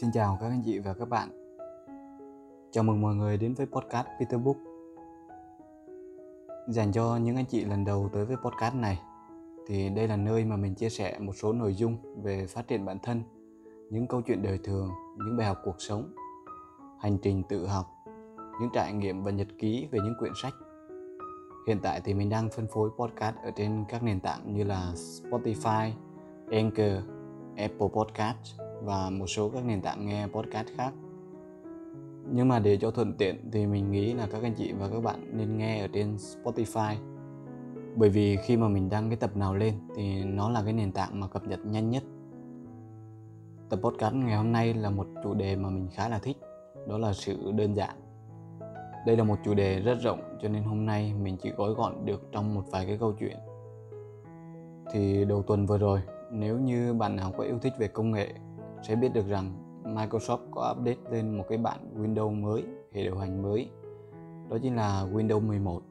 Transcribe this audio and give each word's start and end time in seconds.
Xin 0.00 0.12
chào 0.12 0.38
các 0.40 0.46
anh 0.46 0.62
chị 0.64 0.78
và 0.78 0.94
các 0.94 1.08
bạn. 1.08 1.28
Chào 2.70 2.84
mừng 2.84 3.00
mọi 3.00 3.14
người 3.14 3.36
đến 3.36 3.54
với 3.54 3.66
podcast 3.66 4.06
Peter 4.18 4.40
Book. 4.40 4.56
Dành 6.68 6.92
cho 6.92 7.16
những 7.16 7.36
anh 7.36 7.44
chị 7.44 7.64
lần 7.64 7.84
đầu 7.84 8.10
tới 8.12 8.24
với 8.24 8.36
podcast 8.36 8.74
này 8.74 9.00
thì 9.66 9.88
đây 9.88 10.08
là 10.08 10.16
nơi 10.16 10.44
mà 10.44 10.56
mình 10.56 10.74
chia 10.74 10.88
sẻ 10.88 11.18
một 11.18 11.32
số 11.32 11.52
nội 11.52 11.74
dung 11.74 11.96
về 12.22 12.46
phát 12.46 12.68
triển 12.68 12.84
bản 12.84 12.98
thân, 13.02 13.22
những 13.90 14.06
câu 14.06 14.22
chuyện 14.22 14.42
đời 14.42 14.58
thường, 14.64 14.90
những 15.16 15.36
bài 15.36 15.46
học 15.46 15.58
cuộc 15.64 15.76
sống, 15.78 16.12
hành 17.00 17.18
trình 17.22 17.42
tự 17.48 17.66
học, 17.66 17.86
những 18.60 18.70
trải 18.74 18.92
nghiệm 18.92 19.22
và 19.22 19.30
nhật 19.30 19.48
ký 19.58 19.88
về 19.90 19.98
những 20.04 20.14
quyển 20.18 20.32
sách. 20.42 20.54
Hiện 21.68 21.78
tại 21.82 22.00
thì 22.04 22.14
mình 22.14 22.28
đang 22.28 22.48
phân 22.50 22.66
phối 22.66 22.90
podcast 22.98 23.36
ở 23.36 23.50
trên 23.56 23.84
các 23.88 24.02
nền 24.02 24.20
tảng 24.20 24.54
như 24.54 24.64
là 24.64 24.92
Spotify, 24.94 25.90
Anchor, 26.50 27.04
Apple 27.56 27.88
Podcast 27.92 28.65
và 28.86 29.10
một 29.10 29.26
số 29.26 29.48
các 29.48 29.64
nền 29.64 29.80
tảng 29.80 30.06
nghe 30.06 30.26
podcast 30.26 30.66
khác. 30.76 30.92
Nhưng 32.32 32.48
mà 32.48 32.58
để 32.58 32.76
cho 32.76 32.90
thuận 32.90 33.12
tiện 33.12 33.50
thì 33.52 33.66
mình 33.66 33.90
nghĩ 33.90 34.12
là 34.12 34.26
các 34.32 34.42
anh 34.42 34.54
chị 34.54 34.72
và 34.72 34.88
các 34.88 35.00
bạn 35.00 35.30
nên 35.32 35.58
nghe 35.58 35.80
ở 35.80 35.88
trên 35.92 36.16
Spotify. 36.16 36.94
Bởi 37.96 38.08
vì 38.08 38.36
khi 38.36 38.56
mà 38.56 38.68
mình 38.68 38.88
đăng 38.88 39.08
cái 39.08 39.16
tập 39.16 39.36
nào 39.36 39.54
lên 39.54 39.74
thì 39.96 40.24
nó 40.24 40.50
là 40.50 40.62
cái 40.64 40.72
nền 40.72 40.92
tảng 40.92 41.20
mà 41.20 41.26
cập 41.26 41.46
nhật 41.46 41.66
nhanh 41.66 41.90
nhất. 41.90 42.02
Tập 43.68 43.78
podcast 43.82 44.14
ngày 44.14 44.36
hôm 44.36 44.52
nay 44.52 44.74
là 44.74 44.90
một 44.90 45.06
chủ 45.22 45.34
đề 45.34 45.56
mà 45.56 45.70
mình 45.70 45.88
khá 45.92 46.08
là 46.08 46.18
thích, 46.18 46.36
đó 46.88 46.98
là 46.98 47.12
sự 47.12 47.52
đơn 47.52 47.74
giản. 47.74 47.96
Đây 49.06 49.16
là 49.16 49.24
một 49.24 49.36
chủ 49.44 49.54
đề 49.54 49.80
rất 49.80 49.98
rộng, 50.02 50.20
cho 50.42 50.48
nên 50.48 50.62
hôm 50.62 50.86
nay 50.86 51.14
mình 51.22 51.36
chỉ 51.42 51.50
gói 51.50 51.74
gọn 51.74 52.06
được 52.06 52.28
trong 52.32 52.54
một 52.54 52.62
vài 52.70 52.86
cái 52.86 52.98
câu 52.98 53.12
chuyện. 53.12 53.36
Thì 54.92 55.24
đầu 55.24 55.42
tuần 55.42 55.66
vừa 55.66 55.78
rồi, 55.78 56.00
nếu 56.30 56.58
như 56.58 56.94
bạn 56.94 57.16
nào 57.16 57.32
có 57.36 57.44
yêu 57.44 57.58
thích 57.58 57.72
về 57.78 57.88
công 57.88 58.10
nghệ 58.10 58.34
sẽ 58.86 58.96
biết 58.96 59.14
được 59.14 59.28
rằng 59.28 59.52
Microsoft 59.84 60.38
có 60.50 60.74
update 60.78 61.10
lên 61.10 61.36
một 61.36 61.44
cái 61.48 61.58
bản 61.58 61.78
Windows 61.98 62.42
mới, 62.42 62.64
hệ 62.92 63.02
điều 63.02 63.16
hành 63.16 63.42
mới. 63.42 63.68
Đó 64.48 64.58
chính 64.62 64.76
là 64.76 65.06
Windows 65.12 65.46
11. 65.46 65.82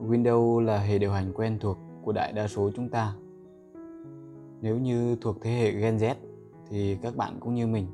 Windows 0.00 0.60
là 0.60 0.78
hệ 0.78 0.98
điều 0.98 1.12
hành 1.12 1.32
quen 1.34 1.58
thuộc 1.60 1.78
của 2.02 2.12
đại 2.12 2.32
đa 2.32 2.48
số 2.48 2.70
chúng 2.76 2.88
ta. 2.88 3.14
Nếu 4.60 4.78
như 4.78 5.16
thuộc 5.20 5.36
thế 5.40 5.50
hệ 5.50 5.72
Gen 5.72 5.96
Z 5.96 6.14
thì 6.70 6.98
các 7.02 7.16
bạn 7.16 7.36
cũng 7.40 7.54
như 7.54 7.66
mình 7.66 7.86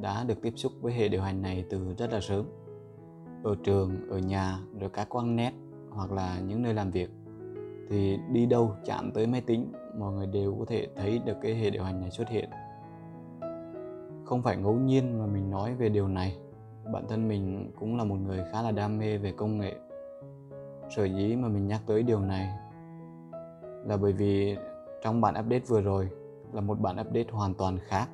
đã 0.00 0.24
được 0.24 0.42
tiếp 0.42 0.52
xúc 0.56 0.72
với 0.80 0.92
hệ 0.92 1.08
điều 1.08 1.22
hành 1.22 1.42
này 1.42 1.64
từ 1.70 1.94
rất 1.98 2.12
là 2.12 2.20
sớm. 2.20 2.44
Ở 3.44 3.56
trường, 3.64 4.08
ở 4.10 4.18
nhà, 4.18 4.58
rồi 4.80 4.90
các 4.90 5.08
quán 5.08 5.36
net 5.36 5.52
hoặc 5.90 6.12
là 6.12 6.40
những 6.40 6.62
nơi 6.62 6.74
làm 6.74 6.90
việc 6.90 7.10
thì 7.88 8.18
đi 8.32 8.46
đâu 8.46 8.72
chạm 8.84 9.10
tới 9.14 9.26
máy 9.26 9.40
tính 9.40 9.72
mọi 9.98 10.12
người 10.12 10.26
đều 10.26 10.56
có 10.58 10.64
thể 10.64 10.86
thấy 10.96 11.20
được 11.26 11.36
cái 11.42 11.54
hệ 11.54 11.70
điều 11.70 11.82
hành 11.82 12.00
này 12.00 12.10
xuất 12.10 12.28
hiện 12.28 12.50
không 14.28 14.42
phải 14.42 14.56
ngẫu 14.56 14.74
nhiên 14.74 15.18
mà 15.18 15.26
mình 15.26 15.50
nói 15.50 15.74
về 15.74 15.88
điều 15.88 16.08
này. 16.08 16.36
Bản 16.92 17.04
thân 17.08 17.28
mình 17.28 17.70
cũng 17.78 17.96
là 17.96 18.04
một 18.04 18.16
người 18.26 18.44
khá 18.52 18.62
là 18.62 18.70
đam 18.70 18.98
mê 18.98 19.18
về 19.18 19.32
công 19.32 19.58
nghệ. 19.58 19.76
Sở 20.96 21.04
dĩ 21.04 21.36
mà 21.36 21.48
mình 21.48 21.68
nhắc 21.68 21.80
tới 21.86 22.02
điều 22.02 22.20
này 22.20 22.48
là 23.86 23.96
bởi 23.96 24.12
vì 24.12 24.56
trong 25.02 25.20
bản 25.20 25.34
update 25.40 25.62
vừa 25.66 25.80
rồi 25.80 26.08
là 26.52 26.60
một 26.60 26.80
bản 26.80 26.96
update 27.00 27.30
hoàn 27.30 27.54
toàn 27.54 27.78
khác. 27.78 28.08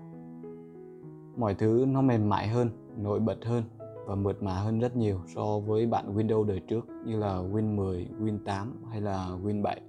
Mọi 1.37 1.55
thứ 1.55 1.85
nó 1.89 2.03
mềm 2.03 2.29
mại 2.29 2.49
hơn 2.49 2.71
nổi 2.97 3.21
bật 3.21 3.45
hơn 3.45 3.63
và 4.07 4.15
mượt 4.15 4.43
mà 4.43 4.55
hơn 4.55 4.81
rất 4.81 4.97
nhiều 4.97 5.21
so 5.35 5.59
với 5.59 5.87
bản 5.87 6.17
Windows 6.17 6.45
đời 6.45 6.61
trước 6.69 6.87
như 7.07 7.19
là 7.19 7.35
Win 7.37 7.77
10, 7.77 8.09
Win 8.21 8.39
8 8.45 8.85
hay 8.91 9.01
là 9.01 9.29
Win 9.45 9.63
7 9.63 9.81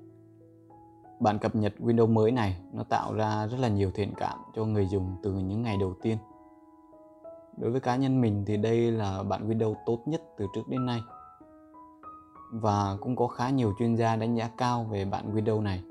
Bản 1.25 1.39
cập 1.39 1.55
nhật 1.55 1.73
Windows 1.79 2.13
mới 2.13 2.31
này 2.31 2.57
nó 2.73 2.83
tạo 2.83 3.13
ra 3.13 3.47
rất 3.47 3.57
là 3.59 3.67
nhiều 3.67 3.91
thiện 3.91 4.13
cảm 4.17 4.39
cho 4.55 4.65
người 4.65 4.87
dùng 4.87 5.15
từ 5.23 5.31
những 5.31 5.61
ngày 5.61 5.77
đầu 5.79 5.93
tiên. 6.01 6.17
Đối 7.57 7.71
với 7.71 7.81
cá 7.81 7.95
nhân 7.95 8.21
mình 8.21 8.43
thì 8.47 8.57
đây 8.57 8.91
là 8.91 9.23
bản 9.23 9.49
Windows 9.49 9.75
tốt 9.85 9.99
nhất 10.05 10.21
từ 10.37 10.45
trước 10.55 10.61
đến 10.67 10.85
nay. 10.85 11.01
Và 12.51 12.97
cũng 13.01 13.15
có 13.15 13.27
khá 13.27 13.49
nhiều 13.49 13.73
chuyên 13.79 13.95
gia 13.95 14.15
đánh 14.15 14.35
giá 14.35 14.49
cao 14.57 14.83
về 14.83 15.05
bản 15.05 15.35
Windows 15.35 15.61
này. 15.61 15.83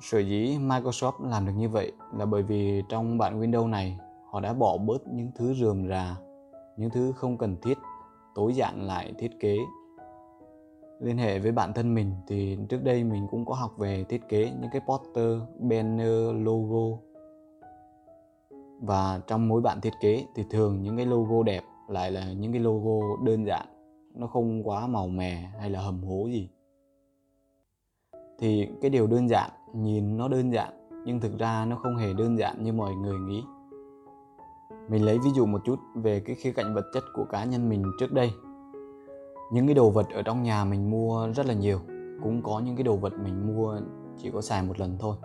Sở 0.00 0.18
dĩ 0.18 0.58
Microsoft 0.58 1.28
làm 1.30 1.46
được 1.46 1.52
như 1.56 1.68
vậy 1.68 1.92
là 2.14 2.26
bởi 2.26 2.42
vì 2.42 2.82
trong 2.88 3.18
bản 3.18 3.40
Windows 3.40 3.70
này 3.70 3.98
họ 4.30 4.40
đã 4.40 4.52
bỏ 4.52 4.76
bớt 4.76 5.08
những 5.08 5.30
thứ 5.34 5.54
rườm 5.54 5.88
rà, 5.88 6.16
những 6.76 6.90
thứ 6.90 7.12
không 7.16 7.38
cần 7.38 7.56
thiết, 7.62 7.78
tối 8.34 8.54
giản 8.54 8.82
lại 8.82 9.12
thiết 9.18 9.30
kế 9.40 9.58
liên 11.02 11.18
hệ 11.18 11.38
với 11.38 11.52
bản 11.52 11.72
thân 11.72 11.94
mình 11.94 12.12
thì 12.26 12.58
trước 12.68 12.84
đây 12.84 13.04
mình 13.04 13.26
cũng 13.30 13.44
có 13.44 13.54
học 13.54 13.78
về 13.78 14.04
thiết 14.04 14.28
kế 14.28 14.52
những 14.60 14.70
cái 14.72 14.82
poster, 14.86 15.38
banner, 15.58 16.34
logo. 16.34 16.98
Và 18.80 19.20
trong 19.26 19.48
mỗi 19.48 19.60
bản 19.60 19.80
thiết 19.80 19.92
kế 20.00 20.26
thì 20.34 20.44
thường 20.50 20.82
những 20.82 20.96
cái 20.96 21.06
logo 21.06 21.42
đẹp 21.42 21.62
lại 21.88 22.10
là 22.10 22.32
những 22.32 22.52
cái 22.52 22.60
logo 22.60 23.24
đơn 23.24 23.46
giản 23.46 23.66
nó 24.14 24.26
không 24.26 24.68
quá 24.68 24.86
màu 24.86 25.08
mè 25.08 25.48
hay 25.60 25.70
là 25.70 25.80
hầm 25.80 26.02
hố 26.02 26.26
gì. 26.26 26.50
Thì 28.38 28.68
cái 28.80 28.90
điều 28.90 29.06
đơn 29.06 29.28
giản 29.28 29.50
nhìn 29.72 30.16
nó 30.16 30.28
đơn 30.28 30.52
giản 30.52 30.72
nhưng 31.04 31.20
thực 31.20 31.38
ra 31.38 31.64
nó 31.64 31.76
không 31.76 31.96
hề 31.96 32.12
đơn 32.12 32.38
giản 32.38 32.64
như 32.64 32.72
mọi 32.72 32.94
người 32.94 33.18
nghĩ. 33.18 33.42
Mình 34.88 35.04
lấy 35.04 35.18
ví 35.18 35.30
dụ 35.34 35.46
một 35.46 35.60
chút 35.64 35.78
về 35.94 36.20
cái 36.20 36.36
khía 36.36 36.52
cạnh 36.52 36.74
vật 36.74 36.84
chất 36.94 37.04
của 37.14 37.24
cá 37.24 37.44
nhân 37.44 37.68
mình 37.68 37.82
trước 37.98 38.12
đây 38.12 38.30
những 39.52 39.66
cái 39.66 39.74
đồ 39.74 39.90
vật 39.90 40.06
ở 40.10 40.22
trong 40.22 40.42
nhà 40.42 40.64
mình 40.64 40.90
mua 40.90 41.28
rất 41.34 41.46
là 41.46 41.54
nhiều. 41.54 41.78
Cũng 42.22 42.42
có 42.42 42.60
những 42.60 42.76
cái 42.76 42.84
đồ 42.84 42.96
vật 42.96 43.12
mình 43.24 43.46
mua 43.46 43.80
chỉ 44.16 44.30
có 44.30 44.40
xài 44.40 44.62
một 44.62 44.80
lần 44.80 44.96
thôi. 44.98 45.16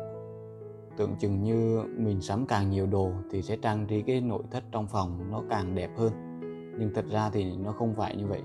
Tưởng 0.98 1.16
chừng 1.20 1.44
như 1.44 1.84
mình 1.98 2.22
sắm 2.22 2.46
càng 2.48 2.70
nhiều 2.70 2.86
đồ 2.86 3.12
thì 3.32 3.42
sẽ 3.42 3.58
trang 3.58 3.86
trí 3.88 4.02
cái 4.02 4.22
nội 4.22 4.44
thất 4.52 4.64
trong 4.72 4.88
phòng 4.88 5.32
nó 5.32 5.42
càng 5.50 5.76
đẹp 5.76 5.90
hơn. 5.98 6.12
Nhưng 6.80 6.92
thật 6.96 7.06
ra 7.12 7.30
thì 7.30 7.58
nó 7.58 7.72
không 7.72 7.94
phải 7.96 8.16
như 8.16 8.28
vậy. 8.28 8.42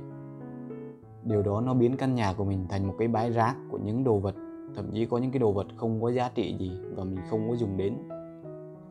Điều 1.22 1.42
đó 1.42 1.60
nó 1.60 1.74
biến 1.74 1.96
căn 1.96 2.14
nhà 2.14 2.32
của 2.32 2.44
mình 2.44 2.66
thành 2.68 2.86
một 2.86 2.94
cái 2.98 3.08
bãi 3.08 3.30
rác 3.30 3.56
của 3.70 3.78
những 3.78 4.04
đồ 4.04 4.18
vật, 4.18 4.34
thậm 4.74 4.90
chí 4.92 5.06
có 5.06 5.18
những 5.18 5.30
cái 5.30 5.40
đồ 5.40 5.52
vật 5.52 5.66
không 5.76 6.02
có 6.02 6.10
giá 6.10 6.30
trị 6.34 6.56
gì 6.58 6.72
và 6.96 7.04
mình 7.04 7.18
không 7.30 7.48
có 7.48 7.56
dùng 7.56 7.76
đến. 7.76 7.96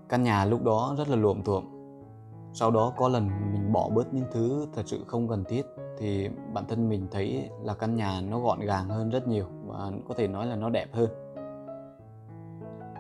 Căn 0.09 0.23
nhà 0.23 0.46
lúc 0.46 0.63
đó 0.63 0.96
rất 0.97 1.09
là 1.09 1.16
luộm 1.16 1.41
thuộm 1.41 1.81
sau 2.53 2.72
đó 2.72 2.94
có 2.97 3.09
lần 3.09 3.29
mình 3.53 3.72
bỏ 3.72 3.89
bớt 3.89 4.13
những 4.13 4.25
thứ 4.31 4.67
thật 4.73 4.84
sự 4.85 5.03
không 5.07 5.28
cần 5.28 5.44
thiết, 5.44 5.66
thì 5.97 6.29
bản 6.53 6.63
thân 6.67 6.89
mình 6.89 7.07
thấy 7.12 7.50
là 7.63 7.73
căn 7.73 7.95
nhà 7.95 8.22
nó 8.22 8.39
gọn 8.39 8.59
gàng 8.59 8.89
hơn 8.89 9.09
rất 9.09 9.28
nhiều 9.28 9.45
và 9.66 9.91
có 10.07 10.13
thể 10.17 10.28
nói 10.28 10.45
là 10.45 10.56
nó 10.56 10.69
đẹp 10.69 10.88
hơn. 10.94 11.09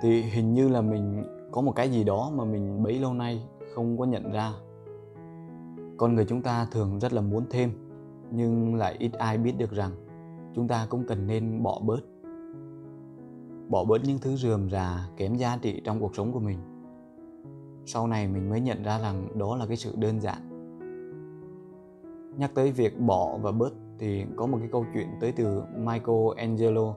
Thì 0.01 0.21
hình 0.21 0.53
như 0.53 0.69
là 0.69 0.81
mình 0.81 1.23
có 1.51 1.61
một 1.61 1.75
cái 1.75 1.89
gì 1.89 2.03
đó 2.03 2.31
mà 2.35 2.45
mình 2.45 2.83
bấy 2.83 2.99
lâu 2.99 3.13
nay 3.13 3.43
không 3.75 3.97
có 3.97 4.05
nhận 4.05 4.31
ra. 4.31 4.53
Con 5.97 6.15
người 6.15 6.25
chúng 6.25 6.41
ta 6.41 6.67
thường 6.71 6.99
rất 6.99 7.13
là 7.13 7.21
muốn 7.21 7.45
thêm, 7.49 7.71
nhưng 8.31 8.75
lại 8.75 8.95
ít 8.99 9.13
ai 9.13 9.37
biết 9.37 9.53
được 9.57 9.71
rằng 9.71 9.91
chúng 10.55 10.67
ta 10.67 10.87
cũng 10.89 11.07
cần 11.07 11.27
nên 11.27 11.63
bỏ 11.63 11.79
bớt. 11.85 11.99
Bỏ 13.69 13.83
bớt 13.83 14.03
những 14.03 14.19
thứ 14.19 14.35
rườm 14.35 14.69
rà 14.69 15.09
kém 15.17 15.35
giá 15.35 15.57
trị 15.61 15.81
trong 15.83 15.99
cuộc 15.99 16.15
sống 16.15 16.31
của 16.31 16.39
mình 16.39 16.59
sau 17.85 18.07
này 18.07 18.27
mình 18.27 18.49
mới 18.49 18.61
nhận 18.61 18.83
ra 18.83 18.99
rằng 18.99 19.27
đó 19.39 19.55
là 19.55 19.65
cái 19.65 19.77
sự 19.77 19.93
đơn 19.95 20.21
giản. 20.21 20.47
Nhắc 22.37 22.51
tới 22.55 22.71
việc 22.71 22.99
bỏ 22.99 23.37
và 23.37 23.51
bớt 23.51 23.73
thì 23.99 24.25
có 24.35 24.45
một 24.45 24.57
cái 24.59 24.69
câu 24.71 24.85
chuyện 24.93 25.07
tới 25.21 25.31
từ 25.31 25.63
Michelangelo. 25.75 26.93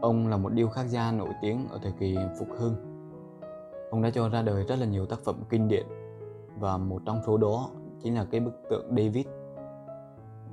Ông 0.00 0.28
là 0.28 0.36
một 0.36 0.52
điêu 0.52 0.68
khắc 0.68 0.86
gia 0.88 1.12
nổi 1.12 1.28
tiếng 1.42 1.68
ở 1.70 1.78
thời 1.82 1.92
kỳ 1.92 2.16
phục 2.38 2.48
hưng. 2.58 2.74
Ông 3.90 4.02
đã 4.02 4.10
cho 4.10 4.28
ra 4.28 4.42
đời 4.42 4.64
rất 4.64 4.78
là 4.78 4.86
nhiều 4.86 5.06
tác 5.06 5.20
phẩm 5.24 5.36
kinh 5.50 5.68
điển 5.68 5.86
và 6.58 6.76
một 6.76 7.02
trong 7.06 7.20
số 7.26 7.36
đó 7.36 7.70
chính 8.02 8.14
là 8.14 8.24
cái 8.24 8.40
bức 8.40 8.54
tượng 8.70 8.88
David. 8.88 9.26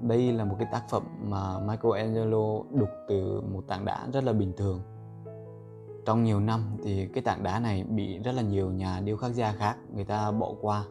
Đây 0.01 0.31
là 0.31 0.45
một 0.45 0.55
cái 0.59 0.67
tác 0.71 0.83
phẩm 0.89 1.03
mà 1.21 1.59
Michelangelo 1.59 2.63
đục 2.71 2.89
từ 3.07 3.41
một 3.41 3.63
tảng 3.67 3.85
đá 3.85 4.07
rất 4.13 4.23
là 4.23 4.33
bình 4.33 4.53
thường 4.57 4.81
trong 6.05 6.23
nhiều 6.23 6.39
năm 6.39 6.61
thì 6.83 7.07
cái 7.13 7.23
tảng 7.23 7.43
đá 7.43 7.59
này 7.59 7.83
bị 7.83 8.19
rất 8.19 8.31
là 8.31 8.41
nhiều 8.41 8.71
nhà 8.71 9.01
điêu 9.03 9.17
khắc 9.17 9.31
gia 9.31 9.51
khác 9.51 9.77
người 9.95 10.05
ta 10.05 10.31
bỏ 10.31 10.53
qua. 10.61 10.83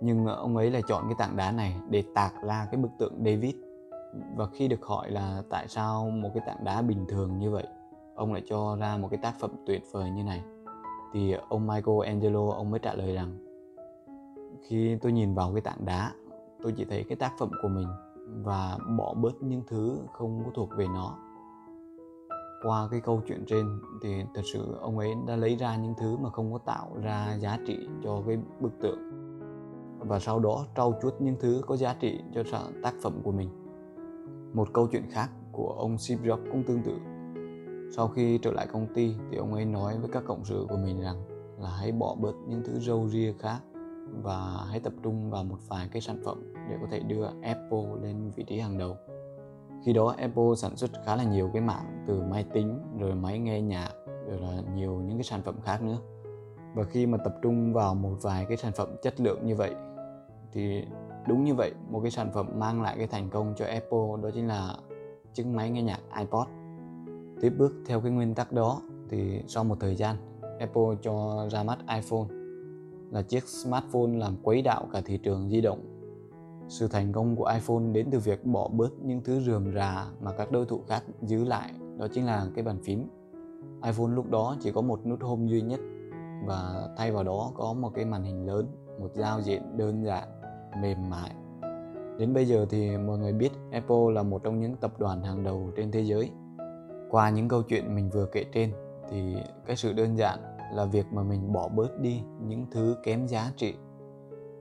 Nhưng 0.00 0.26
ông 0.26 0.56
ấy 0.56 0.70
lại 0.70 0.82
chọn 0.88 1.04
cái 1.04 1.14
tảng 1.18 1.36
đá 1.36 1.52
này 1.52 1.76
để 1.90 2.04
tạc 2.14 2.34
ra 2.42 2.66
cái 2.70 2.80
bức 2.80 2.90
tượng 2.98 3.14
David. 3.24 3.54
Và 4.36 4.46
khi 4.52 4.68
được 4.68 4.84
hỏi 4.86 5.10
là 5.10 5.42
tại 5.50 5.68
sao 5.68 6.10
một 6.10 6.30
cái 6.34 6.42
tảng 6.46 6.64
đá 6.64 6.82
bình 6.82 7.04
thường 7.08 7.38
như 7.38 7.50
vậy, 7.50 7.66
ông 8.14 8.32
lại 8.32 8.42
cho 8.46 8.76
ra 8.80 8.96
một 8.96 9.08
cái 9.10 9.18
tác 9.22 9.34
phẩm 9.40 9.50
tuyệt 9.66 9.82
vời 9.92 10.10
như 10.10 10.22
này. 10.22 10.42
Thì 11.12 11.34
ông 11.48 11.66
Michelangelo 11.66 12.50
ông 12.50 12.70
mới 12.70 12.80
trả 12.80 12.94
lời 12.94 13.14
rằng, 13.14 13.38
khi 14.68 14.96
tôi 15.02 15.12
nhìn 15.12 15.34
vào 15.34 15.52
cái 15.52 15.60
tảng 15.60 15.84
đá, 15.84 16.12
tôi 16.62 16.74
chỉ 16.76 16.84
thấy 16.84 17.04
cái 17.08 17.16
tác 17.16 17.32
phẩm 17.38 17.50
của 17.62 17.68
mình 17.68 17.88
và 18.44 18.78
bỏ 18.98 19.14
bớt 19.14 19.42
những 19.42 19.62
thứ 19.66 19.98
không 20.12 20.42
có 20.44 20.50
thuộc 20.54 20.68
về 20.76 20.86
nó 20.86 21.18
qua 22.62 22.88
cái 22.90 23.00
câu 23.00 23.22
chuyện 23.26 23.44
trên 23.46 23.80
thì 24.02 24.24
thật 24.34 24.42
sự 24.52 24.76
ông 24.80 24.98
ấy 24.98 25.14
đã 25.26 25.36
lấy 25.36 25.56
ra 25.56 25.76
những 25.76 25.94
thứ 25.98 26.16
mà 26.16 26.30
không 26.30 26.52
có 26.52 26.58
tạo 26.58 26.88
ra 27.02 27.36
giá 27.38 27.58
trị 27.66 27.88
cho 28.04 28.22
cái 28.26 28.38
bức 28.60 28.72
tượng. 28.80 28.98
Và 29.98 30.18
sau 30.18 30.38
đó 30.38 30.66
trau 30.76 30.98
chuốt 31.02 31.14
những 31.20 31.36
thứ 31.40 31.62
có 31.66 31.76
giá 31.76 31.94
trị 31.94 32.20
cho 32.34 32.42
tác 32.82 32.94
phẩm 33.02 33.20
của 33.22 33.32
mình. 33.32 33.48
Một 34.54 34.68
câu 34.72 34.88
chuyện 34.92 35.10
khác 35.10 35.30
của 35.52 35.74
ông 35.78 35.98
Steve 35.98 36.28
Jobs 36.28 36.50
cũng 36.52 36.62
tương 36.62 36.82
tự. 36.82 36.98
Sau 37.96 38.08
khi 38.08 38.38
trở 38.38 38.52
lại 38.52 38.66
công 38.72 38.86
ty 38.94 39.14
thì 39.30 39.36
ông 39.36 39.54
ấy 39.54 39.64
nói 39.64 39.98
với 39.98 40.10
các 40.12 40.22
cộng 40.26 40.44
sự 40.44 40.66
của 40.68 40.76
mình 40.76 41.00
rằng 41.00 41.22
là 41.58 41.70
hãy 41.70 41.92
bỏ 41.92 42.14
bớt 42.20 42.32
những 42.48 42.62
thứ 42.64 42.78
râu 42.80 43.08
ria 43.08 43.32
khác 43.38 43.60
và 44.22 44.64
hãy 44.70 44.80
tập 44.80 44.92
trung 45.02 45.30
vào 45.30 45.44
một 45.44 45.58
vài 45.68 45.88
cái 45.92 46.02
sản 46.02 46.20
phẩm 46.24 46.52
để 46.70 46.76
có 46.80 46.86
thể 46.90 47.00
đưa 47.00 47.26
Apple 47.42 47.86
lên 48.02 48.30
vị 48.36 48.44
trí 48.44 48.58
hàng 48.58 48.78
đầu. 48.78 48.96
Khi 49.86 49.92
đó 49.92 50.14
Apple 50.18 50.54
sản 50.56 50.76
xuất 50.76 50.90
khá 51.04 51.16
là 51.16 51.24
nhiều 51.24 51.50
cái 51.52 51.62
mạng 51.62 52.04
từ 52.06 52.22
máy 52.22 52.44
tính, 52.52 52.78
rồi 52.98 53.14
máy 53.14 53.38
nghe 53.38 53.60
nhạc, 53.60 53.90
rồi 54.28 54.38
là 54.40 54.62
nhiều 54.74 54.92
những 54.92 55.16
cái 55.16 55.24
sản 55.24 55.42
phẩm 55.42 55.54
khác 55.64 55.82
nữa. 55.82 55.98
Và 56.74 56.84
khi 56.84 57.06
mà 57.06 57.18
tập 57.18 57.34
trung 57.42 57.72
vào 57.72 57.94
một 57.94 58.16
vài 58.22 58.44
cái 58.48 58.56
sản 58.56 58.72
phẩm 58.76 58.88
chất 59.02 59.20
lượng 59.20 59.46
như 59.46 59.54
vậy, 59.54 59.74
thì 60.52 60.84
đúng 61.28 61.44
như 61.44 61.54
vậy, 61.54 61.72
một 61.90 62.00
cái 62.02 62.10
sản 62.10 62.30
phẩm 62.34 62.46
mang 62.54 62.82
lại 62.82 62.94
cái 62.98 63.06
thành 63.06 63.30
công 63.30 63.54
cho 63.56 63.64
Apple 63.64 64.22
đó 64.22 64.30
chính 64.34 64.48
là 64.48 64.76
chiếc 65.34 65.46
máy 65.46 65.70
nghe 65.70 65.82
nhạc 65.82 66.00
iPod. 66.18 66.48
Tiếp 67.40 67.52
bước 67.58 67.72
theo 67.86 68.00
cái 68.00 68.10
nguyên 68.10 68.34
tắc 68.34 68.52
đó, 68.52 68.80
thì 69.08 69.42
sau 69.48 69.64
một 69.64 69.76
thời 69.80 69.96
gian, 69.96 70.16
Apple 70.58 70.96
cho 71.02 71.46
ra 71.50 71.62
mắt 71.62 71.78
iPhone 71.94 72.26
là 73.10 73.22
chiếc 73.22 73.44
smartphone 73.44 74.18
làm 74.18 74.36
quấy 74.42 74.62
đạo 74.62 74.88
cả 74.92 75.00
thị 75.04 75.18
trường 75.18 75.50
di 75.50 75.60
động. 75.60 75.95
Sự 76.68 76.88
thành 76.88 77.12
công 77.12 77.36
của 77.36 77.44
iPhone 77.44 77.92
đến 77.92 78.08
từ 78.10 78.18
việc 78.18 78.46
bỏ 78.46 78.68
bớt 78.68 78.90
những 79.02 79.20
thứ 79.24 79.40
rườm 79.40 79.74
rà 79.74 80.06
mà 80.20 80.32
các 80.32 80.52
đối 80.52 80.66
thủ 80.66 80.80
khác 80.88 81.02
giữ 81.22 81.44
lại, 81.44 81.72
đó 81.98 82.06
chính 82.12 82.26
là 82.26 82.46
cái 82.54 82.64
bàn 82.64 82.78
phím. 82.84 83.08
iPhone 83.84 84.08
lúc 84.08 84.30
đó 84.30 84.56
chỉ 84.60 84.72
có 84.72 84.80
một 84.80 85.06
nút 85.06 85.22
home 85.22 85.46
duy 85.46 85.60
nhất 85.60 85.80
và 86.46 86.88
thay 86.96 87.12
vào 87.12 87.24
đó 87.24 87.52
có 87.54 87.72
một 87.72 87.90
cái 87.94 88.04
màn 88.04 88.22
hình 88.22 88.46
lớn, 88.46 88.66
một 89.00 89.10
giao 89.14 89.40
diện 89.42 89.76
đơn 89.76 90.04
giản, 90.04 90.28
mềm 90.82 91.10
mại. 91.10 91.30
Đến 92.18 92.34
bây 92.34 92.46
giờ 92.46 92.66
thì 92.70 92.98
mọi 92.98 93.18
người 93.18 93.32
biết 93.32 93.50
Apple 93.72 94.12
là 94.12 94.22
một 94.22 94.44
trong 94.44 94.60
những 94.60 94.76
tập 94.76 94.92
đoàn 94.98 95.22
hàng 95.22 95.44
đầu 95.44 95.70
trên 95.76 95.90
thế 95.90 96.00
giới. 96.04 96.30
Qua 97.10 97.30
những 97.30 97.48
câu 97.48 97.62
chuyện 97.62 97.94
mình 97.94 98.10
vừa 98.10 98.26
kể 98.26 98.44
trên 98.52 98.72
thì 99.10 99.36
cái 99.66 99.76
sự 99.76 99.92
đơn 99.92 100.18
giản 100.18 100.38
là 100.74 100.84
việc 100.84 101.06
mà 101.12 101.22
mình 101.22 101.52
bỏ 101.52 101.68
bớt 101.68 102.00
đi 102.00 102.22
những 102.46 102.66
thứ 102.70 102.96
kém 103.02 103.26
giá 103.28 103.52
trị 103.56 103.74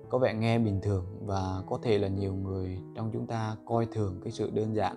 có 0.09 0.17
vẻ 0.17 0.33
nghe 0.33 0.59
bình 0.59 0.79
thường 0.83 1.05
và 1.25 1.63
có 1.67 1.79
thể 1.81 1.97
là 1.97 2.07
nhiều 2.07 2.33
người 2.33 2.79
trong 2.95 3.09
chúng 3.13 3.27
ta 3.27 3.55
coi 3.65 3.85
thường 3.85 4.19
cái 4.23 4.31
sự 4.31 4.51
đơn 4.53 4.75
giản. 4.75 4.95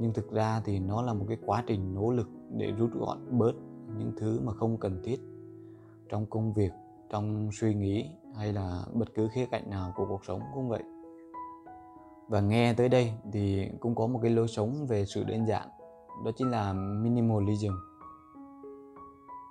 Nhưng 0.00 0.12
thực 0.12 0.32
ra 0.32 0.60
thì 0.64 0.78
nó 0.78 1.02
là 1.02 1.12
một 1.12 1.24
cái 1.28 1.36
quá 1.46 1.64
trình 1.66 1.94
nỗ 1.94 2.10
lực 2.10 2.28
để 2.56 2.72
rút 2.72 2.90
gọn 2.94 3.18
bớt 3.38 3.52
những 3.98 4.12
thứ 4.16 4.40
mà 4.44 4.52
không 4.52 4.76
cần 4.76 5.00
thiết 5.04 5.20
trong 6.08 6.26
công 6.26 6.52
việc, 6.52 6.72
trong 7.10 7.50
suy 7.52 7.74
nghĩ 7.74 8.10
hay 8.36 8.52
là 8.52 8.82
bất 8.94 9.14
cứ 9.14 9.28
khía 9.32 9.46
cạnh 9.46 9.70
nào 9.70 9.92
của 9.96 10.06
cuộc 10.08 10.24
sống 10.24 10.40
cũng 10.54 10.68
vậy. 10.68 10.82
Và 12.28 12.40
nghe 12.40 12.74
tới 12.74 12.88
đây 12.88 13.12
thì 13.32 13.68
cũng 13.80 13.94
có 13.94 14.06
một 14.06 14.20
cái 14.22 14.30
lối 14.30 14.48
sống 14.48 14.86
về 14.86 15.04
sự 15.04 15.24
đơn 15.24 15.46
giản, 15.46 15.68
đó 16.24 16.30
chính 16.36 16.50
là 16.50 16.72
minimalism. 16.72 17.72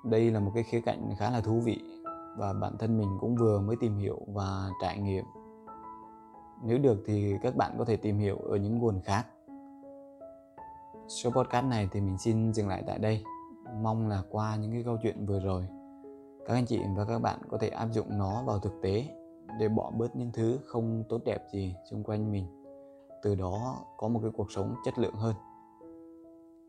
Đây 0.04 0.32
là 0.32 0.40
một 0.40 0.52
cái 0.54 0.64
khía 0.64 0.82
cạnh 0.82 1.10
khá 1.18 1.30
là 1.30 1.42
thú 1.42 1.60
vị 1.60 1.80
và 2.38 2.54
bản 2.54 2.78
thân 2.80 2.98
mình 2.98 3.18
cũng 3.20 3.36
vừa 3.36 3.60
mới 3.60 3.76
tìm 3.76 3.98
hiểu 3.98 4.20
và 4.28 4.70
trải 4.82 5.00
nghiệm. 5.00 5.26
Nếu 6.64 6.78
được 6.78 7.04
thì 7.06 7.36
các 7.44 7.56
bạn 7.56 7.76
có 7.78 7.86
thể 7.86 7.98
tìm 7.98 8.20
hiểu 8.20 8.38
ở 8.38 8.58
những 8.58 8.80
nguồn 8.80 9.02
khác. 9.02 9.26
Số 11.08 11.30
podcast 11.30 11.66
này 11.66 11.90
thì 11.92 12.02
mình 12.02 12.18
xin 12.18 12.54
dừng 12.54 12.68
lại 12.68 12.84
tại 12.88 13.00
đây. 13.00 13.24
Mong 13.82 14.10
là 14.10 14.24
qua 14.30 14.56
những 14.56 14.72
cái 14.72 14.84
câu 14.84 14.98
chuyện 15.04 15.26
vừa 15.26 15.40
rồi, 15.40 15.68
các 16.46 16.54
anh 16.54 16.66
chị 16.66 16.82
và 16.98 17.06
các 17.06 17.20
bạn 17.20 17.40
có 17.50 17.58
thể 17.58 17.70
áp 17.70 17.88
dụng 17.92 18.18
nó 18.18 18.44
vào 18.44 18.60
thực 18.60 18.74
tế 18.82 19.06
để 19.60 19.70
bỏ 19.70 19.92
bớt 19.92 20.16
những 20.16 20.32
thứ 20.34 20.60
không 20.66 21.04
tốt 21.10 21.22
đẹp 21.26 21.48
gì 21.54 21.76
xung 21.92 22.04
quanh 22.04 22.32
mình. 22.32 22.64
Từ 23.24 23.36
đó 23.36 23.78
có 23.98 24.08
một 24.08 24.20
cái 24.24 24.32
cuộc 24.38 24.52
sống 24.52 24.76
chất 24.86 25.00
lượng 25.00 25.16
hơn. 25.16 25.36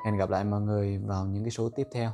Hẹn 0.04 0.16
gặp 0.16 0.30
lại 0.30 0.44
mọi 0.44 0.60
người 0.60 0.98
vào 0.98 1.26
những 1.26 1.44
cái 1.44 1.50
số 1.50 1.68
tiếp 1.68 1.88
theo. 1.92 2.10